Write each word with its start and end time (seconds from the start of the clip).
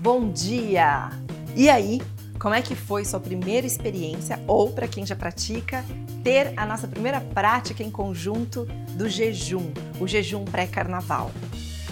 Bom 0.00 0.30
dia! 0.30 1.10
E 1.54 1.68
aí, 1.68 2.00
como 2.38 2.54
é 2.54 2.62
que 2.62 2.74
foi 2.74 3.04
sua 3.04 3.20
primeira 3.20 3.66
experiência, 3.66 4.40
ou 4.46 4.70
para 4.72 4.88
quem 4.88 5.04
já 5.04 5.14
pratica, 5.14 5.84
ter 6.24 6.54
a 6.56 6.64
nossa 6.64 6.88
primeira 6.88 7.20
prática 7.20 7.82
em 7.82 7.90
conjunto 7.90 8.66
do 8.94 9.10
jejum, 9.10 9.70
o 10.00 10.08
jejum 10.08 10.46
pré-carnaval? 10.46 11.30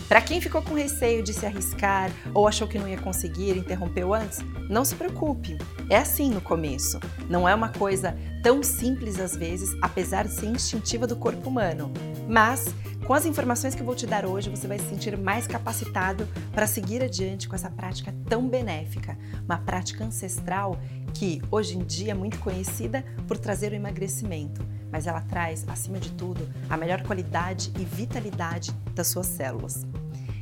Para 0.08 0.22
quem 0.22 0.40
ficou 0.40 0.62
com 0.62 0.72
receio 0.72 1.22
de 1.22 1.34
se 1.34 1.44
arriscar 1.44 2.10
ou 2.32 2.48
achou 2.48 2.66
que 2.66 2.78
não 2.78 2.88
ia 2.88 2.96
conseguir, 2.96 3.58
interrompeu 3.58 4.14
antes, 4.14 4.38
não 4.70 4.86
se 4.86 4.94
preocupe. 4.94 5.58
É 5.90 5.98
assim 5.98 6.30
no 6.30 6.40
começo. 6.40 6.98
Não 7.28 7.46
é 7.46 7.54
uma 7.54 7.68
coisa 7.68 8.16
tão 8.42 8.62
simples 8.62 9.20
às 9.20 9.36
vezes, 9.36 9.68
apesar 9.82 10.26
de 10.26 10.32
ser 10.32 10.46
instintiva 10.46 11.06
do 11.06 11.14
corpo 11.14 11.50
humano. 11.50 11.92
Mas 12.26 12.74
com 13.08 13.14
as 13.14 13.24
informações 13.24 13.74
que 13.74 13.80
eu 13.80 13.86
vou 13.86 13.94
te 13.94 14.06
dar 14.06 14.26
hoje, 14.26 14.50
você 14.50 14.68
vai 14.68 14.78
se 14.78 14.84
sentir 14.84 15.16
mais 15.16 15.46
capacitado 15.46 16.28
para 16.52 16.66
seguir 16.66 17.02
adiante 17.02 17.48
com 17.48 17.54
essa 17.54 17.70
prática 17.70 18.14
tão 18.28 18.46
benéfica, 18.46 19.16
uma 19.46 19.56
prática 19.56 20.04
ancestral 20.04 20.78
que 21.14 21.40
hoje 21.50 21.78
em 21.78 21.84
dia 21.84 22.10
é 22.10 22.14
muito 22.14 22.38
conhecida 22.38 23.02
por 23.26 23.38
trazer 23.38 23.72
o 23.72 23.74
emagrecimento, 23.74 24.60
mas 24.92 25.06
ela 25.06 25.22
traz, 25.22 25.66
acima 25.68 25.98
de 25.98 26.12
tudo, 26.12 26.46
a 26.68 26.76
melhor 26.76 27.02
qualidade 27.02 27.72
e 27.80 27.82
vitalidade 27.82 28.72
das 28.94 29.06
suas 29.06 29.26
células. 29.26 29.86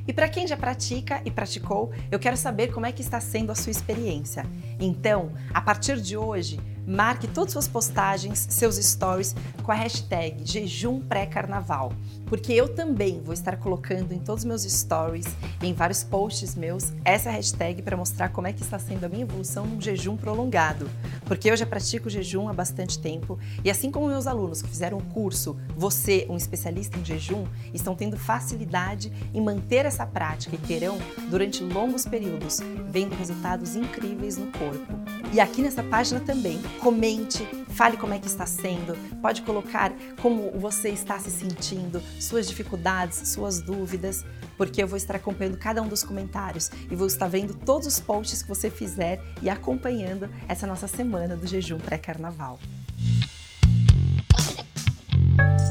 E 0.05 0.13
para 0.13 0.29
quem 0.29 0.45
já 0.45 0.57
pratica 0.57 1.23
e 1.25 1.31
praticou, 1.31 1.93
eu 2.11 2.19
quero 2.19 2.37
saber 2.37 2.73
como 2.73 2.85
é 2.85 2.91
que 2.91 3.01
está 3.01 3.21
sendo 3.21 3.53
a 3.53 3.55
sua 3.55 3.71
experiência. 3.71 4.45
Então, 4.81 5.31
a 5.55 5.61
partir 5.61 6.01
de 6.01 6.17
hoje, 6.17 6.59
marque 6.87 7.27
todas 7.27 7.53
suas 7.53 7.67
postagens, 7.67 8.47
seus 8.49 8.77
stories 8.77 9.35
com 9.63 9.73
a 9.73 9.75
hashtag 9.75 10.43
jejum 10.45 11.01
pré-carnaval, 11.01 11.93
porque 12.27 12.53
eu 12.53 12.69
também 12.73 13.21
vou 13.21 13.35
estar 13.35 13.57
colocando 13.57 14.13
em 14.13 14.19
todos 14.19 14.43
os 14.43 14.45
meus 14.45 14.63
stories, 14.63 15.27
em 15.61 15.73
vários 15.73 16.05
posts 16.05 16.55
meus, 16.55 16.93
essa 17.05 17.31
hashtag 17.31 17.83
para 17.83 17.97
mostrar 17.97 18.29
como 18.29 18.47
é 18.47 18.53
que 18.53 18.63
está 18.63 18.79
sendo 18.79 19.05
a 19.05 19.09
minha 19.09 19.23
evolução 19.23 19.67
num 19.67 19.81
jejum 19.81 20.17
prolongado, 20.17 20.89
porque 21.25 21.51
eu 21.51 21.57
já 21.57 21.67
pratico 21.67 22.09
jejum 22.09 22.49
há 22.49 22.53
bastante 22.53 22.99
tempo 22.99 23.39
e 23.65 23.71
assim 23.71 23.91
como 23.91 24.07
meus 24.07 24.27
alunos 24.27 24.63
que 24.63 24.69
fizeram 24.69 24.99
o 24.99 25.03
curso 25.03 25.57
Você, 25.77 26.27
um 26.29 26.37
especialista 26.37 26.99
em 26.99 27.05
jejum, 27.05 27.45
estão 27.75 27.95
tendo 27.95 28.17
facilidade 28.17 29.13
em 29.35 29.41
manter 29.41 29.85
essa 29.87 30.07
prática 30.07 30.55
e 30.55 30.59
terão 30.59 30.99
durante 31.29 31.63
longos 31.63 32.05
períodos, 32.05 32.61
vendo 32.89 33.17
resultados 33.17 33.75
incríveis 33.75 34.37
no 34.37 34.47
corpo. 34.53 34.95
E 35.33 35.41
aqui 35.41 35.63
nessa 35.63 35.83
página 35.83 36.21
também, 36.21 36.61
comente, 36.77 37.45
fale 37.71 37.97
como 37.97 38.15
é 38.15 38.19
que 38.19 38.27
está 38.27 38.47
sendo, 38.47 38.97
pode 39.21 39.43
colocar 39.43 39.93
como 40.23 40.51
você 40.53 40.91
está 40.91 41.19
se 41.19 41.31
sentindo, 41.31 42.03
suas 42.21 42.47
dificuldades, 42.47 43.29
suas 43.29 43.61
dúvidas, 43.61 44.25
porque 44.57 44.83
eu 44.83 44.89
vou 44.89 44.97
estar 44.97 45.17
acompanhando 45.17 45.59
cada 45.59 45.83
um 45.83 45.89
dos 45.89 46.03
comentários 46.03 46.71
e 46.91 46.95
vou 46.95 47.07
estar 47.07 47.29
vendo 47.29 47.55
todos 47.55 47.87
os 47.87 48.01
posts 48.01 48.43
que 48.43 48.49
você 48.49 48.71
fizer 48.71 49.21
e 49.43 49.51
acompanhando 49.51 50.29
essa 50.49 50.67
nossa 50.67 50.89
semana 50.89 51.37
do 51.37 51.47
jejum 51.47 51.79
pré-carnaval. 51.79 52.59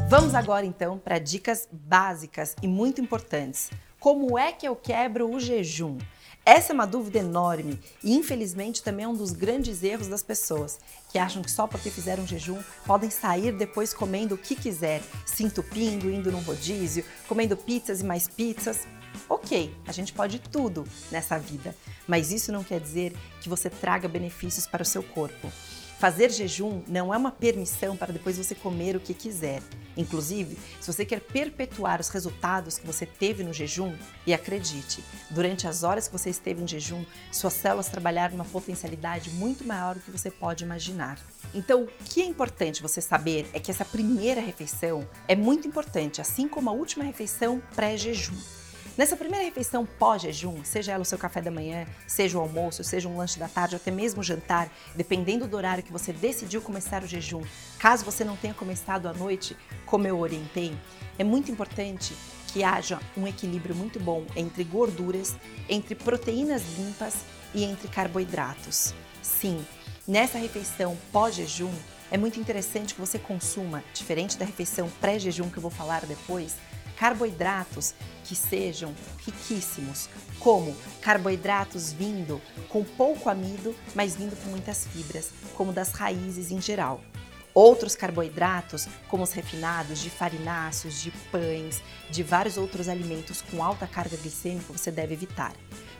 Vamos 0.07 0.35
agora 0.35 0.65
então 0.65 0.99
para 0.99 1.17
dicas 1.17 1.67
básicas 1.71 2.55
e 2.61 2.67
muito 2.67 3.01
importantes. 3.01 3.71
Como 3.99 4.37
é 4.37 4.51
que 4.51 4.67
eu 4.67 4.75
quebro 4.75 5.33
o 5.33 5.39
jejum? 5.39 5.97
Essa 6.47 6.73
é 6.73 6.75
uma 6.75 6.85
dúvida 6.85 7.17
enorme 7.17 7.79
e, 8.03 8.13
infelizmente, 8.13 8.83
também 8.83 9.05
é 9.05 9.07
um 9.07 9.15
dos 9.15 9.31
grandes 9.31 9.81
erros 9.81 10.07
das 10.07 10.21
pessoas 10.21 10.79
que 11.11 11.17
acham 11.17 11.41
que 11.41 11.49
só 11.49 11.65
porque 11.65 11.89
fizeram 11.89 12.27
jejum 12.27 12.61
podem 12.85 13.09
sair 13.09 13.51
depois 13.51 13.95
comendo 13.95 14.35
o 14.35 14.37
que 14.37 14.55
quiser, 14.55 15.01
se 15.25 15.43
entupindo, 15.43 16.07
indo 16.07 16.31
num 16.31 16.41
rodízio, 16.41 17.03
comendo 17.27 17.57
pizzas 17.57 18.01
e 18.01 18.05
mais 18.05 18.27
pizzas. 18.27 18.85
Ok, 19.27 19.75
a 19.87 19.91
gente 19.91 20.13
pode 20.13 20.37
tudo 20.37 20.85
nessa 21.11 21.39
vida, 21.39 21.75
mas 22.07 22.31
isso 22.31 22.51
não 22.51 22.63
quer 22.63 22.79
dizer 22.79 23.15
que 23.41 23.49
você 23.49 23.67
traga 23.67 24.07
benefícios 24.07 24.67
para 24.67 24.83
o 24.83 24.85
seu 24.85 25.01
corpo. 25.01 25.51
Fazer 26.05 26.31
jejum 26.31 26.83
não 26.87 27.11
é 27.11 27.17
uma 27.17 27.31
permissão 27.31 27.97
para 27.97 28.13
depois 28.13 28.37
você 28.37 28.53
comer 28.53 28.95
o 28.95 28.99
que 28.99 29.11
quiser. 29.11 29.63
Inclusive, 29.97 30.55
se 30.79 30.93
você 30.93 31.03
quer 31.03 31.19
perpetuar 31.19 31.99
os 31.99 32.09
resultados 32.09 32.77
que 32.77 32.85
você 32.85 33.07
teve 33.07 33.43
no 33.43 33.51
jejum, 33.51 33.91
e 34.23 34.31
acredite, 34.31 35.03
durante 35.31 35.67
as 35.67 35.81
horas 35.81 36.07
que 36.07 36.15
você 36.15 36.29
esteve 36.29 36.61
em 36.61 36.67
jejum, 36.67 37.03
suas 37.31 37.53
células 37.53 37.89
trabalharam 37.89 38.35
uma 38.35 38.45
potencialidade 38.45 39.31
muito 39.31 39.65
maior 39.65 39.95
do 39.95 40.01
que 40.01 40.11
você 40.11 40.29
pode 40.29 40.63
imaginar. 40.63 41.17
Então, 41.55 41.85
o 41.85 41.87
que 41.87 42.21
é 42.21 42.25
importante 42.25 42.83
você 42.83 43.01
saber 43.01 43.49
é 43.51 43.59
que 43.59 43.71
essa 43.71 43.83
primeira 43.83 44.39
refeição 44.39 45.09
é 45.27 45.35
muito 45.35 45.67
importante, 45.67 46.21
assim 46.21 46.47
como 46.47 46.69
a 46.69 46.73
última 46.73 47.03
refeição 47.03 47.59
pré-jejum. 47.75 48.37
Nessa 48.97 49.17
primeira 49.17 49.43
refeição 49.43 49.85
pós-jejum, 49.85 50.63
seja 50.63 50.93
ela 50.93 51.01
o 51.01 51.05
seu 51.05 51.17
café 51.17 51.41
da 51.41 51.51
manhã, 51.51 51.85
seja 52.07 52.37
o 52.37 52.41
almoço, 52.41 52.81
seja 52.81 53.09
um 53.09 53.17
lanche 53.17 53.37
da 53.37 53.49
tarde 53.49 53.75
ou 53.75 53.81
até 53.81 53.91
mesmo 53.91 54.21
o 54.21 54.23
jantar, 54.23 54.71
dependendo 54.95 55.45
do 55.45 55.57
horário 55.57 55.83
que 55.83 55.91
você 55.91 56.13
decidiu 56.13 56.61
começar 56.61 57.03
o 57.03 57.07
jejum, 57.07 57.43
caso 57.77 58.05
você 58.05 58.23
não 58.23 58.37
tenha 58.37 58.53
começado 58.53 59.07
à 59.07 59.13
noite, 59.13 59.57
como 59.85 60.07
eu 60.07 60.17
orientei, 60.17 60.73
é 61.19 61.25
muito 61.25 61.51
importante 61.51 62.15
que 62.47 62.63
haja 62.63 62.97
um 63.17 63.27
equilíbrio 63.27 63.75
muito 63.75 63.99
bom 63.99 64.25
entre 64.33 64.63
gorduras, 64.63 65.35
entre 65.67 65.93
proteínas 65.93 66.61
limpas 66.77 67.15
e 67.53 67.65
entre 67.65 67.89
carboidratos. 67.89 68.93
Sim, 69.21 69.65
nessa 70.07 70.37
refeição 70.37 70.97
pós-jejum, 71.11 71.73
é 72.09 72.17
muito 72.17 72.39
interessante 72.39 72.93
que 72.93 73.01
você 73.01 73.19
consuma, 73.19 73.83
diferente 73.93 74.37
da 74.37 74.45
refeição 74.45 74.89
pré-jejum 75.01 75.49
que 75.49 75.57
eu 75.57 75.61
vou 75.61 75.71
falar 75.71 76.05
depois, 76.05 76.55
carboidratos 76.97 77.93
que 78.23 78.35
sejam 78.35 78.93
riquíssimos, 79.25 80.09
como 80.39 80.75
carboidratos 81.01 81.93
vindo 81.93 82.41
com 82.69 82.83
pouco 82.83 83.29
amido, 83.29 83.75
mas 83.93 84.15
vindo 84.15 84.35
com 84.41 84.49
muitas 84.49 84.87
fibras, 84.87 85.31
como 85.55 85.71
das 85.71 85.91
raízes 85.91 86.51
em 86.51 86.61
geral. 86.61 87.01
Outros 87.53 87.95
carboidratos, 87.95 88.85
como 89.07 89.23
os 89.23 89.31
refinados 89.31 89.99
de 89.99 90.09
farináceos, 90.09 91.01
de 91.01 91.09
pães, 91.31 91.81
de 92.09 92.21
vários 92.21 92.57
outros 92.57 92.89
alimentos 92.89 93.41
com 93.41 93.63
alta 93.63 93.87
carga 93.87 94.17
glicêmica, 94.17 94.73
você 94.73 94.91
deve 94.91 95.13
evitar. 95.13 95.53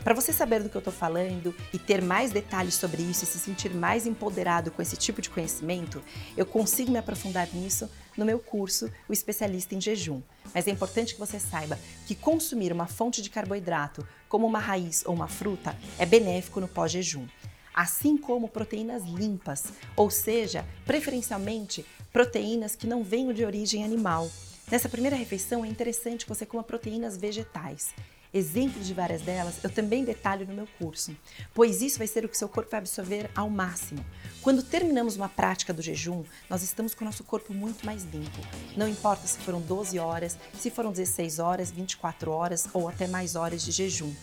Para 0.04 0.14
você 0.14 0.34
saber 0.34 0.62
do 0.62 0.68
que 0.68 0.76
eu 0.76 0.80
estou 0.80 0.92
falando 0.92 1.54
e 1.72 1.78
ter 1.78 2.02
mais 2.02 2.30
detalhes 2.30 2.74
sobre 2.74 3.02
isso 3.02 3.24
e 3.24 3.26
se 3.26 3.38
sentir 3.38 3.72
mais 3.74 4.06
empoderado 4.06 4.70
com 4.70 4.82
esse 4.82 4.96
tipo 4.96 5.22
de 5.22 5.30
conhecimento, 5.30 6.02
eu 6.36 6.44
consigo 6.44 6.92
me 6.92 6.98
aprofundar 6.98 7.48
nisso 7.54 7.90
no 8.16 8.24
meu 8.24 8.38
curso, 8.38 8.90
o 9.08 9.12
especialista 9.12 9.74
em 9.74 9.80
jejum. 9.80 10.22
Mas 10.54 10.66
é 10.66 10.70
importante 10.70 11.14
que 11.14 11.20
você 11.20 11.38
saiba 11.38 11.78
que 12.06 12.14
consumir 12.14 12.72
uma 12.72 12.86
fonte 12.86 13.20
de 13.20 13.30
carboidrato, 13.30 14.06
como 14.28 14.46
uma 14.46 14.58
raiz 14.58 15.04
ou 15.06 15.14
uma 15.14 15.28
fruta, 15.28 15.76
é 15.98 16.06
benéfico 16.06 16.60
no 16.60 16.68
pós-jejum. 16.68 17.26
Assim 17.74 18.16
como 18.16 18.48
proteínas 18.48 19.02
limpas, 19.04 19.64
ou 19.94 20.10
seja, 20.10 20.64
preferencialmente 20.86 21.84
proteínas 22.12 22.74
que 22.74 22.86
não 22.86 23.04
venham 23.04 23.32
de 23.32 23.44
origem 23.44 23.84
animal. 23.84 24.30
Nessa 24.70 24.88
primeira 24.88 25.14
refeição 25.14 25.64
é 25.64 25.68
interessante 25.68 26.24
que 26.24 26.28
você 26.28 26.46
coma 26.46 26.64
proteínas 26.64 27.16
vegetais. 27.16 27.94
Exemplos 28.36 28.86
de 28.86 28.92
várias 28.92 29.22
delas 29.22 29.64
eu 29.64 29.70
também 29.70 30.04
detalho 30.04 30.46
no 30.46 30.52
meu 30.52 30.68
curso, 30.78 31.16
pois 31.54 31.80
isso 31.80 31.96
vai 31.96 32.06
ser 32.06 32.22
o 32.22 32.28
que 32.28 32.36
seu 32.36 32.50
corpo 32.50 32.70
vai 32.70 32.80
absorver 32.80 33.30
ao 33.34 33.48
máximo. 33.48 34.04
Quando 34.42 34.62
terminamos 34.62 35.16
uma 35.16 35.26
prática 35.26 35.72
do 35.72 35.80
jejum, 35.80 36.22
nós 36.50 36.62
estamos 36.62 36.94
com 36.94 37.02
o 37.02 37.06
nosso 37.06 37.24
corpo 37.24 37.54
muito 37.54 37.86
mais 37.86 38.04
limpo. 38.04 38.38
Não 38.76 38.86
importa 38.86 39.26
se 39.26 39.38
foram 39.38 39.58
12 39.62 39.98
horas, 39.98 40.36
se 40.52 40.70
foram 40.70 40.92
16 40.92 41.38
horas, 41.38 41.70
24 41.70 42.30
horas 42.30 42.68
ou 42.74 42.90
até 42.90 43.06
mais 43.06 43.36
horas 43.36 43.64
de 43.64 43.72
jejum. 43.72 44.14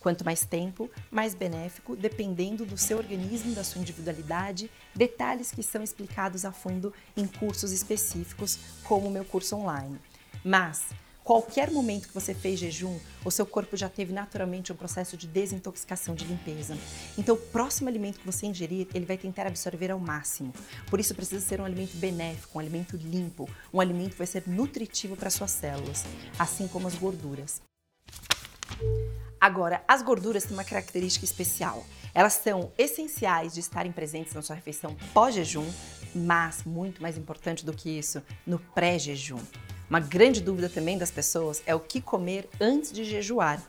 Quanto 0.00 0.24
mais 0.24 0.46
tempo, 0.46 0.90
mais 1.10 1.34
benéfico, 1.34 1.94
dependendo 1.94 2.64
do 2.64 2.78
seu 2.78 2.96
organismo, 2.96 3.54
da 3.54 3.64
sua 3.64 3.82
individualidade, 3.82 4.70
detalhes 4.96 5.50
que 5.50 5.62
são 5.62 5.82
explicados 5.82 6.46
a 6.46 6.52
fundo 6.52 6.90
em 7.14 7.26
cursos 7.26 7.70
específicos, 7.70 8.58
como 8.82 9.08
o 9.08 9.10
meu 9.10 9.26
curso 9.26 9.56
online. 9.56 9.98
Mas 10.42 10.86
Qualquer 11.28 11.70
momento 11.70 12.08
que 12.08 12.14
você 12.14 12.32
fez 12.32 12.58
jejum, 12.58 12.98
o 13.22 13.30
seu 13.30 13.44
corpo 13.44 13.76
já 13.76 13.86
teve 13.86 14.14
naturalmente 14.14 14.72
um 14.72 14.74
processo 14.74 15.14
de 15.14 15.26
desintoxicação, 15.26 16.14
de 16.14 16.24
limpeza. 16.24 16.74
Então, 17.18 17.34
o 17.34 17.38
próximo 17.38 17.86
alimento 17.86 18.18
que 18.18 18.24
você 18.24 18.46
ingerir, 18.46 18.88
ele 18.94 19.04
vai 19.04 19.18
tentar 19.18 19.46
absorver 19.46 19.90
ao 19.90 19.98
máximo. 19.98 20.54
Por 20.86 20.98
isso, 20.98 21.14
precisa 21.14 21.46
ser 21.46 21.60
um 21.60 21.66
alimento 21.66 21.98
benéfico, 21.98 22.56
um 22.56 22.60
alimento 22.62 22.96
limpo, 22.96 23.46
um 23.70 23.78
alimento 23.78 24.12
que 24.12 24.16
vai 24.16 24.26
ser 24.26 24.44
nutritivo 24.46 25.16
para 25.16 25.28
suas 25.28 25.50
células, 25.50 26.02
assim 26.38 26.66
como 26.66 26.88
as 26.88 26.94
gorduras. 26.94 27.60
Agora, 29.38 29.84
as 29.86 30.00
gorduras 30.00 30.44
têm 30.44 30.54
uma 30.54 30.64
característica 30.64 31.26
especial. 31.26 31.84
Elas 32.14 32.40
são 32.42 32.72
essenciais 32.78 33.52
de 33.52 33.60
estarem 33.60 33.92
presentes 33.92 34.32
na 34.32 34.40
sua 34.40 34.56
refeição 34.56 34.96
pós-jejum, 35.12 35.70
mas, 36.14 36.64
muito 36.64 37.02
mais 37.02 37.18
importante 37.18 37.66
do 37.66 37.74
que 37.74 37.98
isso, 37.98 38.22
no 38.46 38.58
pré-jejum. 38.58 39.40
Uma 39.88 40.00
grande 40.00 40.42
dúvida 40.42 40.68
também 40.68 40.98
das 40.98 41.10
pessoas 41.10 41.62
é 41.64 41.74
o 41.74 41.80
que 41.80 42.02
comer 42.02 42.46
antes 42.60 42.92
de 42.92 43.04
jejuar. 43.04 43.62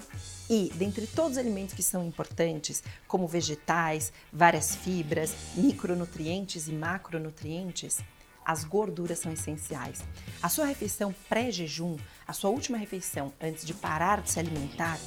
E, 0.49 0.69
dentre 0.75 1.07
todos 1.07 1.33
os 1.33 1.37
alimentos 1.37 1.73
que 1.73 1.81
são 1.81 2.05
importantes, 2.05 2.83
como 3.07 3.25
vegetais, 3.25 4.11
várias 4.33 4.75
fibras, 4.75 5.33
micronutrientes 5.55 6.67
e 6.67 6.73
macronutrientes, 6.73 7.99
as 8.45 8.65
gorduras 8.65 9.19
são 9.19 9.31
essenciais. 9.31 10.03
A 10.41 10.49
sua 10.49 10.65
refeição 10.65 11.15
pré-jejum, 11.29 11.95
a 12.27 12.33
sua 12.33 12.49
última 12.49 12.77
refeição 12.77 13.31
antes 13.39 13.65
de 13.65 13.73
parar 13.73 14.21
de 14.21 14.31
se 14.31 14.39
alimentar, 14.39 14.99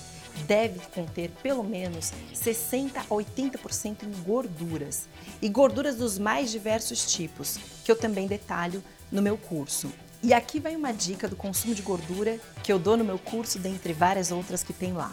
deve 0.46 0.80
conter 0.94 1.30
pelo 1.42 1.62
menos 1.62 2.10
60 2.32 3.00
a 3.00 3.04
80% 3.04 4.04
em 4.04 4.22
gorduras 4.22 5.08
e 5.42 5.48
gorduras 5.50 5.96
dos 5.96 6.18
mais 6.18 6.50
diversos 6.50 7.12
tipos, 7.12 7.58
que 7.84 7.92
eu 7.92 7.96
também 7.96 8.26
detalho 8.26 8.82
no 9.10 9.20
meu 9.20 9.36
curso. 9.36 9.92
E 10.22 10.32
aqui 10.32 10.60
vai 10.60 10.76
uma 10.76 10.92
dica 10.92 11.26
do 11.26 11.34
consumo 11.34 11.74
de 11.74 11.82
gordura 11.82 12.38
que 12.62 12.72
eu 12.72 12.78
dou 12.78 12.96
no 12.96 13.02
meu 13.04 13.18
curso, 13.18 13.58
dentre 13.58 13.92
várias 13.92 14.30
outras 14.30 14.62
que 14.62 14.72
tem 14.72 14.92
lá. 14.92 15.10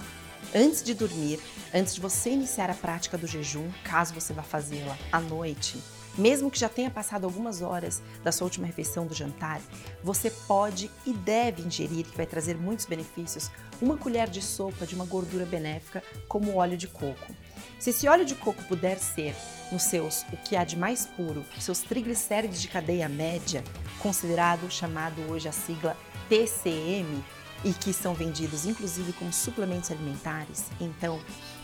Antes 0.54 0.84
de 0.84 0.94
dormir, 0.94 1.40
antes 1.74 1.96
de 1.96 2.02
você 2.02 2.30
iniciar 2.30 2.70
a 2.70 2.76
prática 2.76 3.18
do 3.18 3.26
jejum, 3.26 3.72
caso 3.84 4.14
você 4.14 4.34
vá 4.34 4.44
fazê-la 4.44 4.96
à 5.12 5.20
noite, 5.20 5.80
mesmo 6.19 6.51
que 6.51 6.60
já 6.60 6.68
tenha 6.68 6.92
passado 6.92 7.24
algumas 7.24 7.62
horas 7.62 8.01
da 8.24 8.31
sua 8.31 8.45
última 8.45 8.68
refeição 8.68 9.07
do 9.07 9.13
jantar, 9.13 9.62
você 10.04 10.30
pode 10.30 10.92
e 11.06 11.13
deve 11.13 11.62
ingerir, 11.62 12.06
que 12.06 12.18
vai 12.18 12.25
trazer 12.25 12.57
muitos 12.57 12.86
benefícios, 12.86 13.50
uma 13.81 13.98
colher 13.98 14.30
de 14.30 14.42
sopa 14.42 14.86
de 14.86 14.95
uma 14.95 15.06
gordura 15.06 15.45
benéfica 15.45 16.04
como 16.27 16.57
óleo 16.57 16.77
de 16.77 16.88
coco. 16.88 17.33
Se 17.80 17.92
esse 17.92 18.07
óleo 18.07 18.25
de 18.25 18.36
coco 18.36 18.62
puder 18.66 19.00
ser 19.00 19.33
nos 19.71 19.83
seus 19.83 20.24
o 20.33 20.38
que 20.38 20.56
há 20.56 20.63
de 20.63 20.77
mais 20.77 21.06
puro, 21.06 21.45
seus 21.60 21.80
triglicérides 21.80 22.62
de 22.62 22.68
cadeia 22.68 23.07
média, 23.07 23.63
considerado 24.00 24.69
chamado 24.69 25.22
hoje 25.31 25.48
a 25.48 25.51
sigla 25.54 25.95
TCM, 26.27 27.24
e 27.63 27.74
que 27.74 27.92
são 27.92 28.13
vendidos 28.13 28.65
inclusive 28.65 29.12
como 29.13 29.33
suplementos 29.33 29.92
alimentares, 29.92 30.65
então 30.80 31.19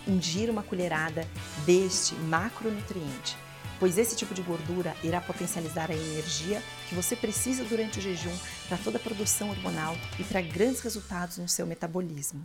ingira 0.06 0.52
uma 0.52 0.62
colherada 0.62 1.26
deste 1.66 2.16
macronutriente 2.16 3.38
pois 3.80 3.98
esse 3.98 4.16
tipo 4.16 4.34
de 4.34 4.42
gordura 4.42 4.96
irá 5.04 5.22
potencializar 5.22 5.92
a 5.92 5.96
energia 5.96 6.62
que 6.88 6.96
você 6.96 7.16
precisa 7.16 7.64
durante 7.64 8.00
o 8.00 8.02
jejum 8.02 8.36
para 8.68 8.78
toda 8.78 8.98
a 8.98 9.02
produção 9.02 9.50
hormonal 9.50 9.96
e 10.20 10.24
para 10.24 10.42
grandes 10.42 10.82
resultados 10.82 11.38
no 11.38 11.48
seu 11.48 11.66
metabolismo. 11.66 12.44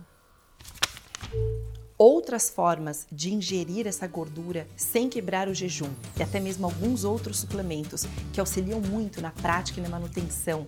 Outras 1.97 2.49
formas 2.49 3.05
de 3.11 3.31
ingerir 3.31 3.85
essa 3.85 4.07
gordura 4.07 4.67
sem 4.75 5.07
quebrar 5.07 5.47
o 5.47 5.53
jejum 5.53 5.89
e 6.17 6.23
até 6.23 6.39
mesmo 6.39 6.65
alguns 6.65 7.03
outros 7.03 7.37
suplementos 7.37 8.07
que 8.33 8.39
auxiliam 8.39 8.81
muito 8.81 9.21
na 9.21 9.29
prática 9.29 9.79
e 9.79 9.83
na 9.83 9.89
manutenção 9.89 10.65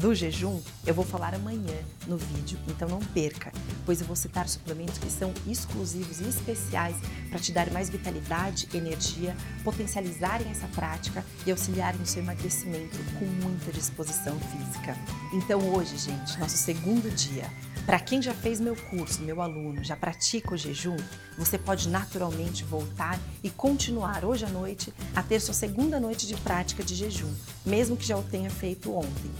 do 0.00 0.14
jejum, 0.14 0.60
eu 0.86 0.94
vou 0.94 1.04
falar 1.04 1.34
amanhã 1.34 1.76
no 2.06 2.16
vídeo, 2.16 2.58
então 2.68 2.88
não 2.88 3.00
perca, 3.00 3.52
pois 3.84 4.00
eu 4.00 4.06
vou 4.06 4.16
citar 4.16 4.48
suplementos 4.48 4.98
que 4.98 5.10
são 5.10 5.32
exclusivos 5.46 6.20
e 6.20 6.28
especiais 6.28 6.96
para 7.28 7.38
te 7.38 7.52
dar 7.52 7.70
mais 7.70 7.90
vitalidade, 7.90 8.68
energia, 8.72 9.36
potencializarem 9.62 10.50
essa 10.50 10.66
prática 10.68 11.24
e 11.46 11.50
auxiliarem 11.50 12.00
no 12.00 12.06
seu 12.06 12.22
emagrecimento 12.22 12.98
com 13.18 13.24
muita 13.24 13.72
disposição 13.72 14.38
física. 14.40 14.96
Então 15.32 15.60
hoje, 15.74 15.96
gente, 15.98 16.38
nosso 16.38 16.56
segundo 16.56 17.14
dia. 17.14 17.50
Para 17.84 17.98
quem 17.98 18.22
já 18.22 18.32
fez 18.32 18.60
meu 18.60 18.76
curso, 18.76 19.22
meu 19.22 19.42
aluno, 19.42 19.82
já 19.82 19.96
pratica 19.96 20.54
o 20.54 20.56
jejum, 20.56 20.96
você 21.36 21.58
pode 21.58 21.88
naturalmente 21.88 22.62
voltar 22.62 23.18
e 23.42 23.50
continuar 23.50 24.24
hoje 24.24 24.44
à 24.44 24.48
noite 24.48 24.94
a 25.16 25.22
ter 25.22 25.40
sua 25.40 25.52
segunda 25.52 25.98
noite 25.98 26.26
de 26.26 26.36
prática 26.36 26.84
de 26.84 26.94
jejum, 26.94 27.32
mesmo 27.66 27.96
que 27.96 28.06
já 28.06 28.16
o 28.16 28.22
tenha 28.22 28.50
feito 28.50 28.94
ontem. 28.94 29.30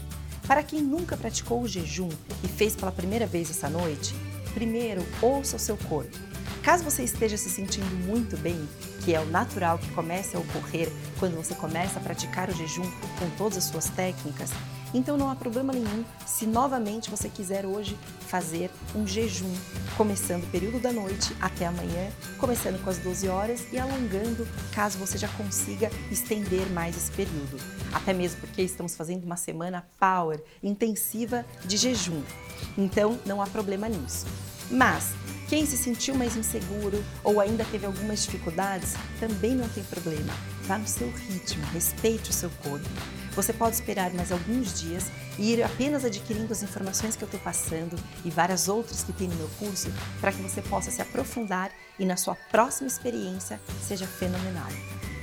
Para 0.47 0.61
quem 0.61 0.81
nunca 0.81 1.15
praticou 1.15 1.61
o 1.61 1.67
jejum 1.67 2.09
e 2.43 2.47
fez 2.47 2.75
pela 2.75 2.91
primeira 2.91 3.25
vez 3.25 3.49
essa 3.49 3.69
noite, 3.69 4.13
primeiro 4.53 5.05
ouça 5.21 5.55
o 5.55 5.59
seu 5.59 5.77
corpo. 5.77 6.17
Caso 6.61 6.83
você 6.83 7.03
esteja 7.03 7.37
se 7.37 7.49
sentindo 7.49 7.89
muito 8.05 8.37
bem, 8.37 8.67
que 9.03 9.13
é 9.13 9.19
o 9.19 9.25
natural 9.25 9.77
que 9.77 9.91
comece 9.91 10.35
a 10.35 10.39
ocorrer 10.39 10.89
quando 11.19 11.35
você 11.35 11.53
começa 11.55 11.99
a 11.99 12.01
praticar 12.01 12.49
o 12.49 12.55
jejum 12.55 12.89
com 13.19 13.29
todas 13.37 13.57
as 13.57 13.65
suas 13.65 13.89
técnicas, 13.89 14.49
então 14.93 15.17
não 15.17 15.29
há 15.29 15.35
problema 15.35 15.73
nenhum 15.73 16.03
se 16.25 16.45
novamente 16.45 17.09
você 17.09 17.29
quiser 17.29 17.65
hoje 17.65 17.97
fazer 18.27 18.69
um 18.95 19.05
jejum, 19.05 19.53
começando 19.97 20.43
o 20.43 20.47
período 20.47 20.79
da 20.79 20.91
noite 20.91 21.35
até 21.39 21.65
amanhã, 21.65 22.11
começando 22.37 22.83
com 22.83 22.89
as 22.89 22.97
12 22.97 23.27
horas 23.27 23.65
e 23.71 23.77
alongando 23.77 24.47
caso 24.73 24.97
você 24.97 25.17
já 25.17 25.27
consiga 25.29 25.89
estender 26.11 26.69
mais 26.71 26.97
esse 26.97 27.11
período. 27.11 27.57
Até 27.93 28.13
mesmo 28.13 28.41
porque 28.41 28.61
estamos 28.61 28.95
fazendo 28.95 29.23
uma 29.23 29.37
semana 29.37 29.87
power 29.99 30.41
intensiva 30.61 31.45
de 31.65 31.77
jejum. 31.77 32.21
Então 32.77 33.19
não 33.25 33.41
há 33.41 33.47
problema 33.47 33.87
nisso. 33.87 34.25
Mas 34.71 35.11
quem 35.47 35.65
se 35.65 35.77
sentiu 35.77 36.15
mais 36.15 36.35
inseguro 36.35 37.03
ou 37.23 37.39
ainda 37.39 37.63
teve 37.65 37.85
algumas 37.85 38.23
dificuldades, 38.23 38.95
também 39.19 39.55
não 39.55 39.69
tem 39.69 39.83
problema. 39.83 40.33
Vá 40.63 40.77
no 40.77 40.87
seu 40.87 41.11
ritmo, 41.11 41.63
respeite 41.73 42.29
o 42.29 42.33
seu 42.33 42.49
corpo. 42.63 42.87
Você 43.35 43.51
pode 43.51 43.75
esperar 43.75 44.13
mais 44.13 44.31
alguns 44.31 44.79
dias 44.79 45.11
e 45.37 45.53
ir 45.53 45.63
apenas 45.63 46.05
adquirindo 46.05 46.53
as 46.53 46.63
informações 46.63 47.15
que 47.15 47.23
eu 47.23 47.25
estou 47.25 47.39
passando 47.39 47.95
e 48.23 48.29
várias 48.29 48.67
outras 48.67 49.03
que 49.03 49.11
tem 49.11 49.27
no 49.27 49.35
meu 49.35 49.49
curso 49.59 49.91
para 50.21 50.31
que 50.31 50.41
você 50.41 50.61
possa 50.61 50.91
se 50.91 51.01
aprofundar 51.01 51.71
e 51.97 52.05
na 52.05 52.15
sua 52.15 52.35
próxima 52.35 52.87
experiência 52.87 53.59
seja 53.81 54.05
fenomenal. 54.05 54.69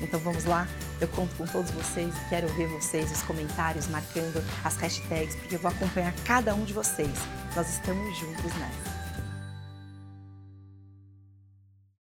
Então 0.03 0.19
vamos 0.21 0.45
lá, 0.45 0.67
eu 1.01 1.09
conto 1.09 1.35
com 1.37 1.47
todos 1.47 1.71
vocês 1.71 2.13
quero 2.29 2.49
ver 2.55 2.69
vocês, 2.69 3.11
os 3.13 3.23
comentários, 3.23 3.87
marcando 3.89 4.43
as 4.65 4.77
hashtags, 4.77 5.37
porque 5.37 5.55
eu 5.55 5.61
vou 5.61 5.71
acompanhar 5.71 6.15
cada 6.25 6.55
um 6.55 6.65
de 6.65 6.73
vocês. 6.73 7.15
Nós 7.55 7.69
estamos 7.71 8.19
juntos 8.19 8.53
nessa. 8.57 9.00